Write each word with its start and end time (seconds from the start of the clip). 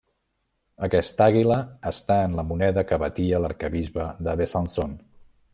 Aquesta 0.87 1.27
àguila 1.31 1.57
està 1.91 2.17
en 2.29 2.35
la 2.39 2.47
moneda 2.53 2.87
que 2.93 3.01
batia 3.07 3.45
l'arquebisbe 3.45 4.11
de 4.29 4.39
Besançon. 4.45 5.01